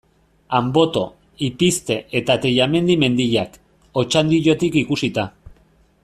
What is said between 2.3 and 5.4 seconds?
Tellamendi mendiak, Otxandiotik ikusita.